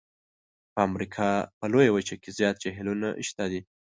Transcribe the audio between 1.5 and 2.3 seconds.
په لویه وچه کې